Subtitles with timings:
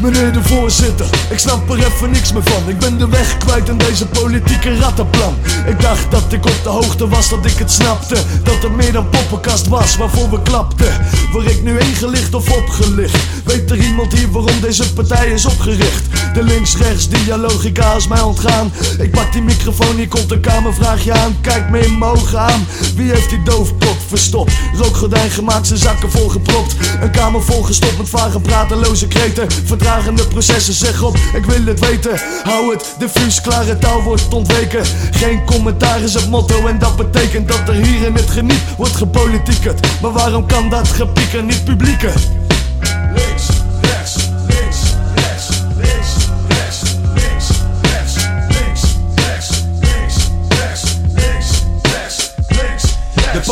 [0.00, 2.68] Meneer de voorzitter, ik snap er even niks meer van.
[2.68, 5.34] Ik ben de weg kwijt in deze politieke rattenplan.
[5.66, 8.16] Ik dacht dat ik op de hoogte was, dat ik het snapte.
[8.42, 11.06] Dat er meer dan poppenkast was waarvoor we klapten.
[11.32, 13.16] Word ik nu ingelicht of opgelicht?
[13.44, 16.04] Weet er iemand hier waarom deze partij is opgericht?
[16.34, 18.72] De links-rechts dialogica is mij ontgaan.
[18.98, 21.36] Ik pak die microfoon, hier komt een kamervraagje aan.
[21.40, 22.66] Kijk me in mijn ogen aan.
[22.94, 24.52] Wie heeft die doofpot verstopt?
[24.76, 26.74] Rookgordijn gemaakt, zijn zakken volgepropt.
[27.00, 29.46] Een kamer volgestopt met vage prateloze kreten.
[29.88, 32.20] Vertragende processen, zeg op, ik wil het weten.
[32.42, 34.84] Hou het diffuus, klare taal wordt ontweken.
[35.10, 38.96] Geen commentaar is het motto en dat betekent dat er hier in het geniet wordt
[38.96, 40.00] gepolitiekerd.
[40.02, 42.37] Maar waarom kan dat gepieker niet publieken?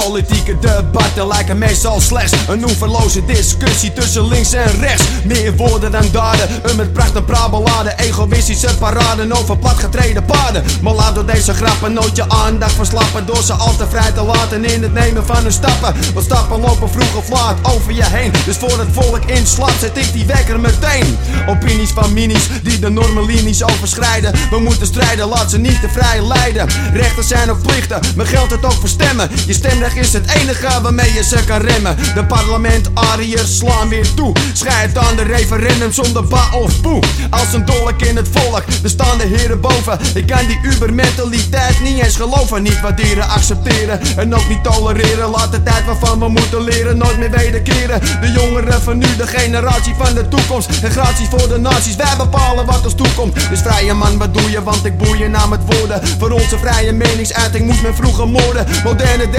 [0.04, 5.04] Politieke debatten lijken meestal slechts een oeverloze discussie tussen links en rechts.
[5.24, 7.98] Meer woorden dan daden, een met pracht en praat beladen.
[7.98, 10.64] Egoïstische paraden over platgetreden paden.
[10.82, 13.26] Maar laat door deze grappen nooit je aandacht verslappen.
[13.26, 15.94] Door ze al te vrij te laten in het nemen van hun stappen.
[16.14, 18.32] Want stappen lopen vroeg of laat over je heen.
[18.44, 21.18] Dus voor het volk inslaat zet ik die wekker meteen.
[21.46, 24.32] Opinies van minis die de normen linies overschrijden.
[24.50, 26.68] We moeten strijden, laat ze niet te vrij leiden.
[26.92, 29.30] Rechten zijn ook plichten, maar geldt het ook voor stemmen.
[29.46, 29.52] Je
[29.94, 31.96] is het enige waarmee je ze kan remmen.
[32.14, 34.34] De parlementariërs slaan weer toe.
[34.52, 37.02] Schijt aan de referendum zonder ba of poe.
[37.30, 39.98] Als een dolk in het volk, er staan de heren boven.
[40.14, 42.62] Ik kan die ubermentaliteit niet eens geloven.
[42.62, 45.30] Niet waarderen, accepteren en ook niet tolereren.
[45.30, 48.00] Laat de tijd waarvan we moeten leren nooit meer wederkeren.
[48.20, 50.68] De jongeren van nu, de generatie van de toekomst.
[50.82, 53.48] En gratie voor de naties, wij bepalen wat ons toekomt.
[53.48, 54.62] Dus vrije man, wat doe je?
[54.62, 56.00] Want ik boei je naam het woorden.
[56.18, 58.66] Voor onze vrije meningsuiting moet men vroeger moorden.
[58.84, 59.30] Moderne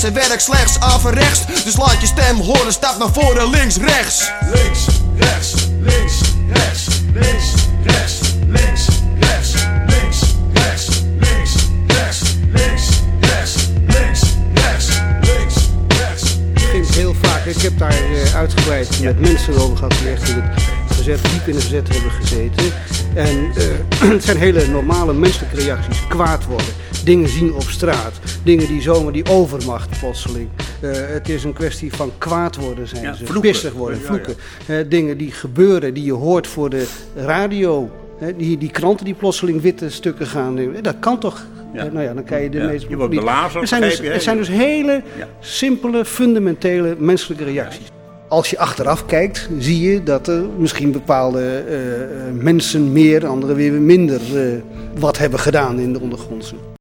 [0.00, 1.64] werkt slechts averechts.
[1.64, 4.30] Dus laat je stem horen, stap naar voren, links, rechts.
[4.54, 4.86] Links,
[5.16, 6.20] rechts, links,
[6.52, 8.86] rechts, links, rechts, links,
[9.20, 9.52] rechts,
[9.86, 10.20] links,
[10.52, 10.88] rechts,
[11.18, 11.54] links,
[11.86, 12.88] rechts, links,
[13.20, 14.20] rechts, links,
[14.54, 14.88] rechts,
[15.20, 15.54] links,
[15.88, 16.36] rechts.
[16.70, 20.40] vind heel vaak, ik heb daar eh, uitgebreid met mensen over gehad die echt in
[20.40, 22.72] het verzet, diep in het verzet hebben gezeten.
[23.14, 26.06] En eh, het zijn hele normale menselijke reacties.
[26.08, 28.12] Kwaad worden, dingen zien op straat,
[28.44, 30.48] dingen die zomaar die overmacht plotseling.
[30.80, 33.50] Eh, het is een kwestie van kwaad worden zijn Ja, ze, vloeken.
[33.50, 34.08] pissig worden, Ja, ja.
[34.08, 34.34] vloeken.
[34.66, 36.86] Eh, dingen die gebeuren, die je hoort voor de
[37.16, 37.90] radio.
[38.18, 40.58] Hè, die, die kranten die plotseling witte stukken gaan.
[40.58, 41.46] eh, Dat kan toch?
[41.74, 44.00] Eh, nou ja, dan kan je de Ja, meest je wordt belazerd, Er zijn dus,
[44.00, 45.02] er zijn dus hele
[45.40, 47.86] simpele, fundamentele menselijke reacties.
[48.28, 53.56] Als je achteraf kijkt, zie je dat er misschien bepaalde eh, eh, mensen meer, anderen
[53.56, 54.58] weer minder eh,
[54.98, 56.54] wat hebben gedaan in de ondergrondse.